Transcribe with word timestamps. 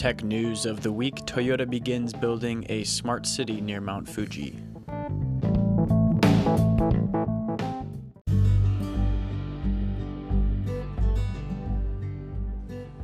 tech 0.00 0.24
news 0.24 0.64
of 0.64 0.80
the 0.80 0.90
week 0.90 1.14
Toyota 1.26 1.68
begins 1.68 2.14
building 2.14 2.64
a 2.70 2.82
smart 2.84 3.26
city 3.26 3.60
near 3.60 3.82
Mount 3.82 4.08
Fuji. 4.08 4.56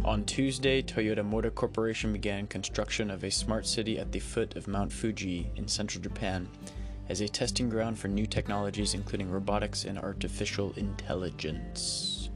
On 0.07 0.25
Tuesday, 0.25 0.81
Toyota 0.81 1.23
Motor 1.23 1.51
Corporation 1.51 2.15
began 2.15 2.47
construction 2.47 3.11
of 3.11 3.25
a 3.25 3.31
smart 3.31 3.67
city 3.67 3.99
at 3.99 4.11
the 4.11 4.19
foot 4.19 4.57
of 4.57 4.67
Mount 4.67 4.91
Fuji 4.91 5.51
in 5.57 5.69
central 5.69 6.03
Japan 6.03 6.49
as 7.11 7.21
a 7.21 7.29
testing 7.29 7.69
ground 7.69 7.99
for 7.99 8.09
new 8.09 8.25
technologies 8.25 8.95
including 8.95 9.31
robotics 9.31 9.85
and 9.85 9.99
artificial 9.99 10.73
intelligence. 10.79 12.31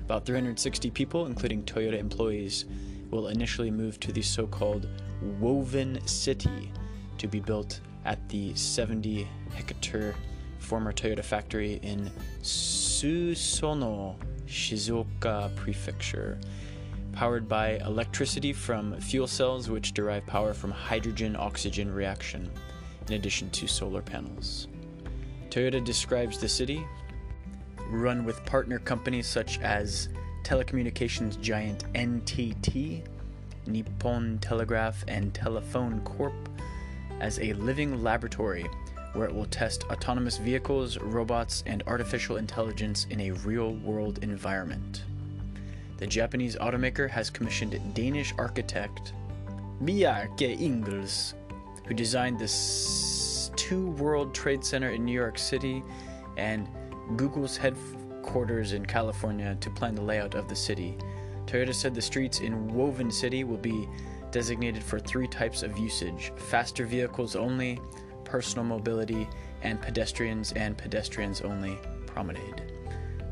About 0.00 0.24
360 0.24 0.90
people, 0.92 1.26
including 1.26 1.62
Toyota 1.64 1.98
employees, 1.98 2.64
will 3.10 3.28
initially 3.28 3.70
move 3.70 3.98
to 4.00 4.12
the 4.12 4.22
so 4.22 4.46
called 4.46 4.88
Woven 5.40 6.06
City 6.06 6.72
to 7.18 7.26
be 7.26 7.40
built 7.40 7.80
at 8.04 8.28
the 8.28 8.54
70 8.54 9.26
hectare 9.54 10.14
former 10.58 10.92
Toyota 10.92 11.24
factory 11.24 11.80
in 11.82 12.10
Susono, 12.42 14.16
Shizuoka 14.46 15.54
Prefecture. 15.56 16.38
Powered 17.12 17.48
by 17.48 17.78
electricity 17.78 18.52
from 18.52 19.00
fuel 19.00 19.26
cells, 19.26 19.68
which 19.68 19.92
derive 19.92 20.24
power 20.26 20.54
from 20.54 20.70
hydrogen 20.70 21.34
oxygen 21.36 21.92
reaction, 21.92 22.50
in 23.08 23.14
addition 23.14 23.50
to 23.50 23.66
solar 23.66 24.02
panels. 24.02 24.68
Toyota 25.50 25.84
describes 25.84 26.38
the 26.38 26.48
city, 26.48 26.86
run 27.90 28.24
with 28.24 28.44
partner 28.44 28.78
companies 28.78 29.26
such 29.26 29.58
as 29.60 30.08
telecommunications 30.48 31.38
giant 31.42 31.84
NTT, 31.92 33.02
Nippon 33.66 34.38
Telegraph, 34.38 35.04
and 35.06 35.34
Telephone 35.34 36.00
Corp 36.00 36.32
as 37.20 37.38
a 37.40 37.52
living 37.52 38.02
laboratory 38.02 38.66
where 39.12 39.28
it 39.28 39.34
will 39.34 39.44
test 39.46 39.84
autonomous 39.90 40.38
vehicles, 40.38 40.96
robots, 40.96 41.62
and 41.66 41.82
artificial 41.86 42.38
intelligence 42.38 43.06
in 43.10 43.20
a 43.20 43.32
real 43.32 43.74
world 43.74 44.20
environment. 44.22 45.02
The 45.98 46.06
Japanese 46.06 46.56
automaker 46.56 47.10
has 47.10 47.28
commissioned 47.28 47.78
Danish 47.92 48.32
architect 48.38 49.12
Bjarke 49.82 50.58
Ingels, 50.58 51.34
who 51.86 51.92
designed 51.92 52.38
this 52.38 53.50
two 53.54 53.90
World 53.92 54.34
Trade 54.34 54.64
Center 54.64 54.90
in 54.92 55.04
New 55.04 55.12
York 55.12 55.38
City 55.38 55.82
and 56.38 56.66
Google's 57.16 57.58
headquarters 58.28 58.74
in 58.74 58.84
California 58.84 59.56
to 59.58 59.70
plan 59.70 59.94
the 59.94 60.02
layout 60.02 60.34
of 60.34 60.48
the 60.48 60.54
city. 60.54 60.94
Toyota 61.46 61.74
said 61.74 61.94
the 61.94 62.02
streets 62.02 62.40
in 62.40 62.74
Woven 62.74 63.10
City 63.10 63.42
will 63.42 63.56
be 63.56 63.88
designated 64.30 64.82
for 64.82 65.00
three 65.00 65.26
types 65.26 65.62
of 65.62 65.78
usage 65.78 66.30
faster 66.36 66.84
vehicles 66.84 67.34
only, 67.34 67.80
personal 68.24 68.66
mobility, 68.66 69.26
and 69.62 69.80
pedestrians 69.80 70.52
and 70.52 70.76
pedestrians 70.76 71.40
only 71.40 71.78
promenade. 72.04 72.70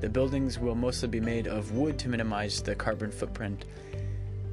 The 0.00 0.08
buildings 0.08 0.58
will 0.58 0.74
mostly 0.74 1.08
be 1.08 1.20
made 1.20 1.46
of 1.46 1.72
wood 1.72 1.98
to 1.98 2.08
minimize 2.08 2.62
the 2.62 2.74
carbon 2.74 3.10
footprint. 3.10 3.66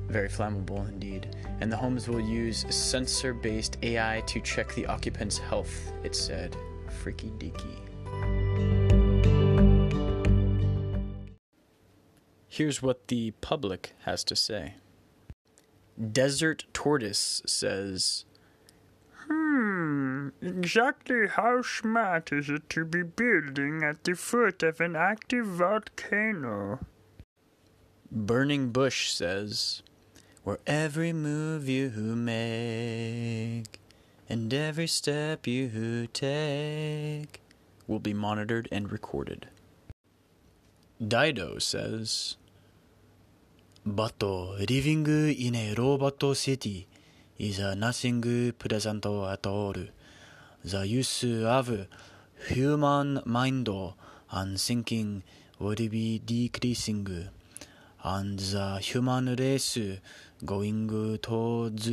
Very 0.10 0.28
flammable 0.28 0.90
indeed. 0.90 1.38
And 1.62 1.72
the 1.72 1.78
homes 1.78 2.10
will 2.10 2.20
use 2.20 2.66
sensor 2.70 3.34
based 3.34 3.78
AI 3.82 4.22
to 4.28 4.42
check 4.42 4.76
the 4.76 4.88
occupant's 4.88 5.38
health, 5.38 5.94
it 6.04 6.14
said. 6.18 6.58
Freaky 7.02 7.32
deaky. 7.38 7.93
Here's 12.56 12.84
what 12.84 13.08
the 13.08 13.32
public 13.42 13.94
has 14.02 14.24
to 14.26 14.36
say. 14.36 14.76
Desert 16.00 16.66
Tortoise 16.72 17.42
says, 17.48 18.26
Hmm, 19.26 20.28
exactly 20.40 21.30
how 21.30 21.64
smart 21.64 22.32
is 22.32 22.52
it 22.52 22.70
to 22.70 22.86
be 22.86 23.02
building 23.02 23.82
at 23.82 24.04
the 24.04 24.14
foot 24.14 24.62
of 24.62 24.80
an 24.82 24.96
active 24.96 25.48
volcano? 25.48 26.86
Burning 28.12 28.70
Bush 28.70 29.10
says, 29.10 29.82
Where 30.44 30.60
every 30.68 31.12
move 31.12 31.68
you 31.68 31.90
make 31.90 33.80
and 34.30 34.54
every 34.54 34.86
step 34.86 35.48
you 35.48 36.08
take 36.14 37.42
will 37.88 37.98
be 37.98 38.14
monitored 38.14 38.68
and 38.72 38.92
recorded. 38.92 39.48
Dido 41.02 41.58
says, 41.58 42.38
But 43.86 44.24
living 44.24 45.06
in 45.08 45.56
a 45.56 45.74
robot 45.74 46.24
city 46.38 46.88
is 47.38 47.60
a 47.60 47.76
nothing 47.76 48.54
pleasant 48.58 49.06
at 49.06 49.46
all. 49.46 49.76
The 50.64 50.88
use 50.88 51.26
of 51.26 51.88
human 52.48 53.22
mind 53.26 53.68
and 54.32 54.60
thinking 54.60 55.24
will 55.60 55.76
be 55.76 56.20
decreasing, 56.20 57.28
and 58.04 58.40
the 58.40 58.78
human 58.80 59.36
race 59.36 59.78
going 60.46 61.20
towards 61.22 61.88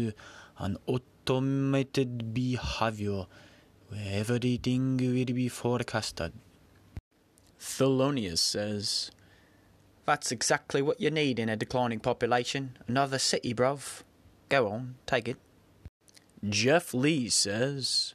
an 0.58 0.76
automated 0.86 2.32
behavior 2.32 3.26
where 3.88 4.20
everything 4.20 4.96
will 4.96 5.24
be 5.24 5.48
forecasted. 5.48 6.32
Thelonious 7.58 8.38
says, 8.38 9.10
That's 10.10 10.32
exactly 10.32 10.82
what 10.82 11.00
you 11.00 11.08
need 11.08 11.38
in 11.38 11.48
a 11.48 11.54
declining 11.54 12.00
population. 12.00 12.76
Another 12.88 13.16
city, 13.16 13.54
bruv. 13.54 14.02
Go 14.48 14.66
on, 14.66 14.96
take 15.06 15.28
it. 15.28 15.36
Jeff 16.48 16.92
Lee 16.92 17.28
says, 17.28 18.14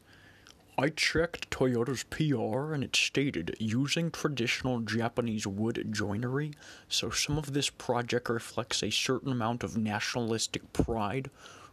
I 0.78 0.90
checked 0.90 1.50
Toyota's 1.52 2.04
PR 2.04 2.74
and 2.74 2.84
it 2.84 2.98
stated 2.98 3.56
using 3.62 4.12
traditional 4.12 4.82
Japanese 4.82 5.48
wood 5.48 5.88
joinery, 5.90 6.52
so 6.90 7.12
some 7.12 7.38
of 7.38 7.54
this 7.54 7.70
project 7.70 8.28
reflects 8.28 8.84
a 8.84 8.90
certain 8.90 9.32
amount 9.32 9.64
of 9.64 9.78
nationalistic 9.78 10.74
pride 10.74 11.30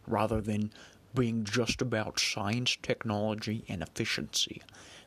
rather 0.07 0.39
than 0.39 0.71
being 1.13 1.43
just 1.43 1.81
about 1.81 2.17
science, 2.17 2.77
technology, 2.81 3.65
and 3.67 3.81
efficiency. 3.81 4.61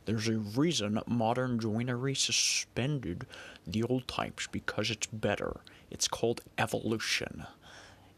There's 0.06 0.28
a 0.28 0.38
reason 0.38 1.00
modern 1.06 1.58
joinery 1.58 2.14
suspended 2.14 3.26
the 3.66 3.82
old 3.82 4.06
types 4.06 4.46
because 4.46 4.88
it's 4.88 5.08
better. 5.08 5.60
It's 5.90 6.06
called 6.08 6.42
evolution. 6.56 7.44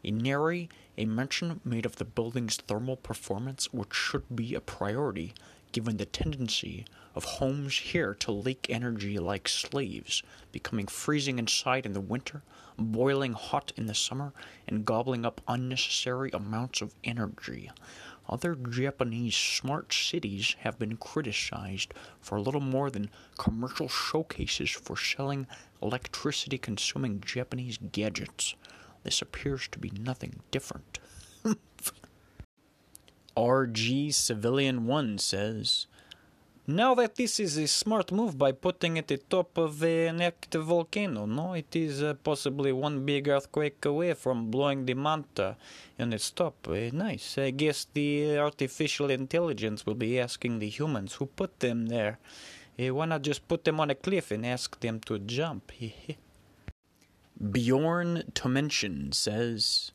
A 0.03 0.11
nary 0.11 0.69
a 0.99 1.05
mention 1.05 1.61
made 1.65 1.85
of 1.85 1.95
the 1.95 2.05
building's 2.05 2.57
thermal 2.57 2.95
performance, 2.95 3.73
which 3.73 3.93
should 3.93 4.35
be 4.35 4.53
a 4.53 4.61
priority 4.61 5.33
given 5.71 5.97
the 5.97 6.05
tendency 6.05 6.85
of 7.15 7.23
homes 7.23 7.77
here 7.77 8.13
to 8.13 8.31
leak 8.31 8.67
energy 8.69 9.17
like 9.17 9.47
slaves, 9.47 10.23
becoming 10.51 10.87
freezing 10.87 11.39
inside 11.39 11.85
in 11.85 11.93
the 11.93 12.01
winter, 12.01 12.41
boiling 12.77 13.33
hot 13.33 13.71
in 13.75 13.85
the 13.85 13.93
summer, 13.93 14.33
and 14.67 14.85
gobbling 14.85 15.25
up 15.25 15.41
unnecessary 15.47 16.29
amounts 16.33 16.81
of 16.81 16.93
energy. 17.03 17.69
Other 18.29 18.53
Japanese 18.53 19.35
smart 19.35 19.91
cities 19.91 20.55
have 20.59 20.77
been 20.77 20.97
criticized 20.97 21.95
for 22.21 22.39
little 22.39 22.61
more 22.61 22.91
than 22.91 23.09
commercial 23.39 23.89
showcases 23.89 24.69
for 24.69 24.95
selling 24.95 25.47
electricity 25.81 26.59
consuming 26.59 27.21
Japanese 27.21 27.79
gadgets. 27.91 28.53
This 29.01 29.23
appears 29.23 29.67
to 29.69 29.79
be 29.79 29.89
nothing 29.89 30.41
different. 30.51 30.99
RG 33.35 34.13
Civilian 34.13 34.85
1 34.85 35.17
says, 35.17 35.87
Now 36.69 36.93
that 36.93 37.15
this 37.15 37.39
is 37.39 37.57
a 37.57 37.65
smart 37.67 38.11
move 38.11 38.37
by 38.37 38.51
putting 38.51 38.97
it 38.97 38.99
at 38.99 39.07
the 39.07 39.17
top 39.17 39.57
of 39.57 39.81
an 39.81 40.21
active 40.21 40.65
volcano, 40.65 41.25
no? 41.25 41.53
It 41.53 41.75
is 41.75 42.03
uh, 42.03 42.13
possibly 42.23 42.71
one 42.71 43.07
big 43.07 43.27
earthquake 43.27 43.83
away 43.85 44.13
from 44.13 44.51
blowing 44.51 44.85
the 44.85 44.93
manta 44.93 45.57
in 45.97 46.13
its 46.13 46.29
top. 46.29 46.67
Uh, 46.67 46.91
nice. 46.93 47.39
I 47.39 47.49
guess 47.49 47.87
the 47.91 48.37
artificial 48.37 49.09
intelligence 49.09 49.87
will 49.87 49.95
be 49.95 50.19
asking 50.19 50.59
the 50.59 50.69
humans 50.69 51.15
who 51.15 51.25
put 51.25 51.59
them 51.59 51.87
there. 51.87 52.19
Uh, 52.77 52.93
why 52.93 53.05
not 53.05 53.23
just 53.23 53.47
put 53.47 53.63
them 53.63 53.79
on 53.79 53.89
a 53.89 53.95
cliff 53.95 54.29
and 54.29 54.45
ask 54.45 54.79
them 54.79 54.99
to 55.07 55.17
jump? 55.17 55.71
Bjorn 57.51 58.25
Tomention 58.35 59.11
says, 59.11 59.91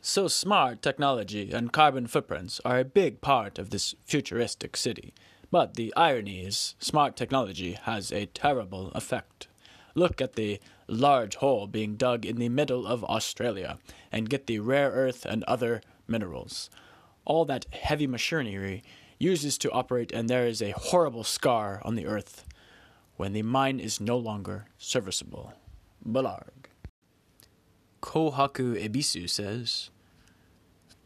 So 0.00 0.26
smart 0.26 0.82
technology 0.82 1.52
and 1.52 1.72
carbon 1.72 2.08
footprints 2.08 2.60
are 2.64 2.80
a 2.80 2.84
big 2.84 3.20
part 3.20 3.60
of 3.60 3.70
this 3.70 3.94
futuristic 4.04 4.76
city. 4.76 5.14
But 5.52 5.74
the 5.74 5.92
irony 5.94 6.40
is, 6.40 6.74
smart 6.78 7.14
technology 7.14 7.74
has 7.82 8.10
a 8.10 8.24
terrible 8.24 8.90
effect. 8.92 9.48
Look 9.94 10.22
at 10.22 10.32
the 10.32 10.58
large 10.88 11.36
hole 11.36 11.66
being 11.66 11.96
dug 11.96 12.24
in 12.24 12.36
the 12.36 12.48
middle 12.48 12.86
of 12.86 13.04
Australia 13.04 13.78
and 14.10 14.30
get 14.30 14.46
the 14.46 14.60
rare 14.60 14.90
earth 14.90 15.26
and 15.26 15.44
other 15.44 15.82
minerals. 16.08 16.70
All 17.26 17.44
that 17.44 17.66
heavy 17.70 18.06
machinery 18.06 18.82
uses 19.18 19.58
to 19.58 19.70
operate, 19.70 20.10
and 20.10 20.28
there 20.28 20.46
is 20.46 20.62
a 20.62 20.70
horrible 20.70 21.22
scar 21.22 21.82
on 21.84 21.96
the 21.96 22.06
earth 22.06 22.46
when 23.16 23.34
the 23.34 23.42
mine 23.42 23.78
is 23.78 24.00
no 24.00 24.16
longer 24.16 24.64
serviceable. 24.78 25.52
Balarg. 26.02 26.70
Kohaku 28.00 28.82
Ebisu 28.82 29.28
says, 29.28 29.90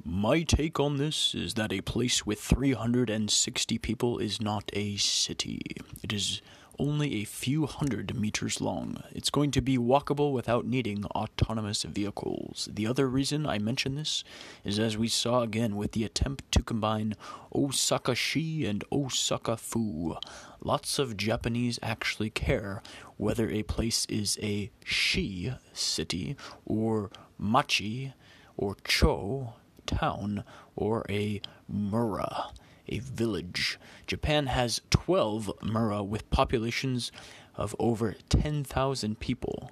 My 0.08 0.44
take 0.44 0.78
on 0.78 0.98
this 0.98 1.34
is 1.34 1.54
that 1.54 1.72
a 1.72 1.80
place 1.80 2.24
with 2.24 2.40
360 2.40 3.78
people 3.78 4.18
is 4.18 4.40
not 4.40 4.70
a 4.72 4.96
city. 4.98 5.60
It 6.00 6.12
is 6.12 6.40
only 6.78 7.16
a 7.16 7.24
few 7.24 7.66
hundred 7.66 8.14
meters 8.14 8.60
long. 8.60 9.02
It's 9.10 9.30
going 9.30 9.50
to 9.50 9.60
be 9.60 9.76
walkable 9.76 10.32
without 10.32 10.64
needing 10.64 11.04
autonomous 11.06 11.82
vehicles. 11.82 12.68
The 12.72 12.86
other 12.86 13.08
reason 13.08 13.46
I 13.46 13.58
mention 13.58 13.96
this 13.96 14.22
is 14.62 14.78
as 14.78 14.96
we 14.96 15.08
saw 15.08 15.40
again 15.40 15.74
with 15.74 15.90
the 15.90 16.04
attempt 16.04 16.52
to 16.52 16.62
combine 16.62 17.14
Osaka 17.52 18.14
Shi 18.14 18.64
and 18.64 18.84
Osaka 18.92 19.56
Fu. 19.56 20.16
Lots 20.60 21.00
of 21.00 21.16
Japanese 21.16 21.80
actually 21.82 22.30
care 22.30 22.80
whether 23.16 23.50
a 23.50 23.64
place 23.64 24.06
is 24.08 24.38
a 24.40 24.70
Shi 24.84 25.52
city 25.72 26.36
or 26.64 27.10
Machi 27.38 28.14
or 28.56 28.76
Cho 28.84 29.54
town 29.86 30.44
or 30.74 31.04
a 31.08 31.40
Mura 31.68 32.50
a 32.88 32.98
village. 33.00 33.78
Japan 34.06 34.46
has 34.46 34.80
12 34.90 35.50
mura 35.62 36.02
with 36.02 36.28
populations 36.30 37.10
of 37.56 37.74
over 37.78 38.14
10,000 38.28 39.18
people. 39.18 39.70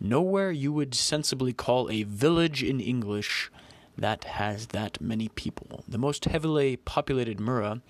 Nowhere 0.00 0.50
you 0.50 0.72
would 0.72 0.94
sensibly 0.94 1.52
call 1.52 1.90
a 1.90 2.02
village 2.04 2.62
in 2.62 2.80
English 2.80 3.50
that 3.96 4.24
has 4.24 4.68
that 4.68 5.00
many 5.00 5.28
people. 5.28 5.84
The 5.88 5.98
most 5.98 6.24
heavily 6.26 6.76
populated 6.76 7.40
mura 7.40 7.80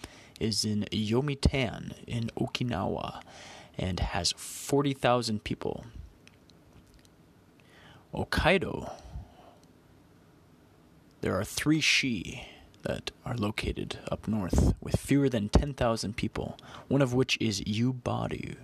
is 0.41 0.65
in 0.65 0.87
Yomitan 0.91 1.93
in 2.07 2.31
Okinawa 2.39 3.21
and 3.77 4.01
has 4.01 4.33
40,000 4.33 5.45
people. 5.45 5.85
Hokkaido. 8.15 8.91
There 11.21 11.39
are 11.39 11.45
three 11.45 11.81
shi 11.81 12.47
that 12.83 13.11
are 13.25 13.37
located 13.37 13.99
up 14.11 14.29
north 14.29 14.75
with 14.81 15.01
fewer 15.01 15.29
than 15.29 15.49
10,000 15.49 16.17
people, 16.17 16.57
one 16.87 17.03
of 17.03 17.13
which 17.13 17.37
is 17.41 17.61
Yubari, 17.63 18.57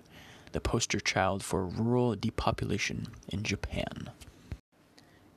the 0.53 0.61
poster 0.61 1.01
child 1.01 1.43
for 1.43 1.67
rural 1.67 2.15
depopulation 2.15 3.09
in 3.29 3.43
Japan. 3.43 4.11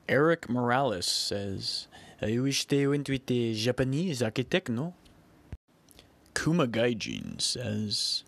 Eric 0.08 0.48
Morales 0.48 1.06
says, 1.06 1.88
I 2.22 2.38
wish 2.38 2.64
they 2.66 2.86
went 2.86 3.08
with 3.08 3.26
the 3.26 3.52
Japanese 3.54 4.22
architect, 4.22 4.68
no? 4.68 4.94
Kuma 6.34 6.68
Gaijin 6.68 7.40
says, 7.40 8.22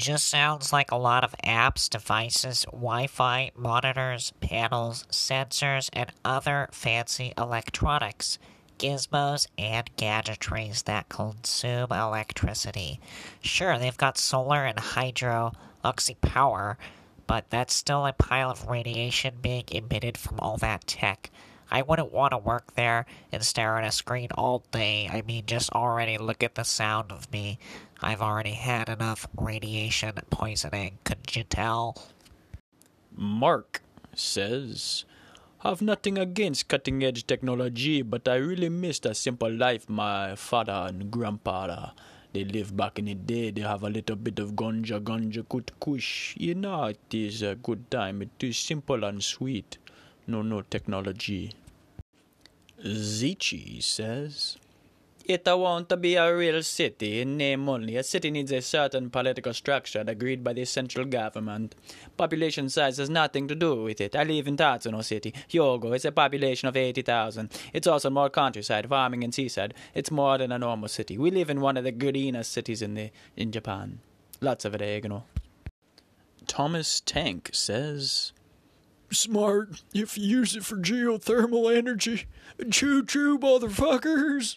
just 0.00 0.28
sounds 0.28 0.72
like 0.72 0.90
a 0.90 0.96
lot 0.96 1.24
of 1.24 1.34
apps, 1.44 1.88
devices, 1.88 2.64
Wi 2.72 3.06
Fi, 3.06 3.50
monitors, 3.54 4.32
panels, 4.40 5.06
sensors, 5.10 5.90
and 5.92 6.10
other 6.24 6.68
fancy 6.72 7.32
electronics 7.36 8.38
gizmos 8.78 9.46
and 9.58 9.94
gadgetries 9.96 10.84
that 10.84 11.10
consume 11.10 11.92
electricity. 11.92 12.98
Sure, 13.42 13.78
they've 13.78 13.96
got 13.98 14.16
solar 14.16 14.64
and 14.64 14.78
hydro 14.78 15.52
oxy 15.84 16.16
power, 16.22 16.78
but 17.26 17.50
that's 17.50 17.74
still 17.74 18.06
a 18.06 18.14
pile 18.14 18.50
of 18.50 18.68
radiation 18.68 19.34
being 19.42 19.64
emitted 19.70 20.16
from 20.16 20.40
all 20.40 20.56
that 20.56 20.86
tech. 20.86 21.30
I 21.70 21.82
wouldn't 21.82 22.10
want 22.10 22.32
to 22.32 22.38
work 22.38 22.74
there 22.74 23.06
and 23.30 23.44
stare 23.44 23.78
at 23.78 23.84
a 23.84 23.92
screen 23.92 24.28
all 24.34 24.64
day. 24.72 25.08
I 25.12 25.22
mean, 25.22 25.44
just 25.46 25.70
already 25.70 26.18
look 26.18 26.42
at 26.42 26.56
the 26.56 26.64
sound 26.64 27.12
of 27.12 27.30
me. 27.30 27.58
I've 28.02 28.22
already 28.22 28.52
had 28.52 28.88
enough 28.88 29.26
radiation 29.36 30.12
poisoning, 30.30 30.98
could 31.04 31.36
you 31.36 31.44
tell? 31.44 31.96
Mark 33.14 33.82
says 34.14 35.04
have 35.60 35.82
nothing 35.82 36.16
against 36.16 36.68
cutting 36.68 37.04
edge 37.04 37.26
technology, 37.26 38.00
but 38.00 38.26
I 38.26 38.36
really 38.36 38.70
miss 38.70 38.98
the 38.98 39.14
simple 39.14 39.52
life 39.52 39.90
my 39.90 40.34
father 40.34 40.86
and 40.88 41.10
grandpa 41.10 41.90
they 42.32 42.44
live 42.44 42.76
back 42.76 42.98
in 42.98 43.06
the 43.06 43.14
day. 43.14 43.50
They 43.50 43.62
have 43.62 43.82
a 43.82 43.90
little 43.90 44.16
bit 44.16 44.38
of 44.38 44.52
ganja, 44.52 45.00
ganja, 45.00 45.46
kut 45.48 45.72
kush. 45.80 46.36
You 46.36 46.54
know, 46.54 46.84
it 46.84 47.12
is 47.12 47.42
a 47.42 47.56
good 47.56 47.90
time. 47.90 48.22
It 48.22 48.30
is 48.40 48.56
simple 48.56 49.04
and 49.04 49.22
sweet. 49.22 49.78
No, 50.28 50.42
no 50.42 50.62
technology. 50.62 51.52
Zichi 52.84 53.82
says. 53.82 54.56
It 55.30 55.46
want 55.46 55.88
to 55.90 55.96
be 55.96 56.16
a 56.16 56.36
real 56.36 56.60
city 56.60 57.20
in 57.20 57.36
name 57.36 57.68
only. 57.68 57.94
A 57.96 58.02
city 58.02 58.32
needs 58.32 58.50
a 58.50 58.60
certain 58.60 59.10
political 59.10 59.54
structure 59.54 60.02
agreed 60.04 60.42
by 60.42 60.54
the 60.54 60.64
central 60.64 61.06
government. 61.06 61.76
Population 62.16 62.68
size 62.68 62.96
has 62.96 63.08
nothing 63.08 63.46
to 63.46 63.54
do 63.54 63.84
with 63.84 64.00
it. 64.00 64.16
I 64.16 64.24
live 64.24 64.48
in 64.48 64.56
Tatsuno 64.56 65.04
City, 65.04 65.32
Hyogo. 65.48 65.94
It's 65.94 66.04
a 66.04 66.10
population 66.10 66.68
of 66.68 66.76
80,000. 66.76 67.48
It's 67.72 67.86
also 67.86 68.10
more 68.10 68.28
countryside, 68.28 68.88
farming, 68.88 69.22
and 69.22 69.32
seaside. 69.32 69.74
It's 69.94 70.10
more 70.10 70.36
than 70.36 70.50
a 70.50 70.58
normal 70.58 70.88
city. 70.88 71.16
We 71.16 71.30
live 71.30 71.48
in 71.48 71.60
one 71.60 71.76
of 71.76 71.84
the 71.84 71.92
greenest 71.92 72.50
cities 72.50 72.82
in 72.82 72.94
the 72.94 73.12
in 73.36 73.52
Japan. 73.52 74.00
Lots 74.40 74.64
of 74.64 74.74
it, 74.74 74.82
eh, 74.82 74.98
know. 75.06 75.22
Thomas 76.48 77.00
Tank 77.00 77.50
says, 77.52 78.32
Smart 79.12 79.82
if 79.94 80.18
you 80.18 80.24
use 80.24 80.56
it 80.56 80.64
for 80.64 80.76
geothermal 80.76 81.72
energy. 81.72 82.26
Choo 82.68 83.04
choo, 83.04 83.38
motherfuckers. 83.38 84.56